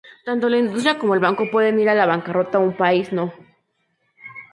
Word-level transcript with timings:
Tanto 0.25 0.49
la 0.49 0.57
industria 0.57 0.97
como 0.97 1.13
el 1.13 1.19
banco 1.19 1.51
pueden 1.51 1.79
ir 1.79 1.87
a 1.87 1.93
la 1.93 2.07
bancarrota, 2.07 2.57
un 2.57 2.75
país 2.75 3.13
no. 3.13 3.31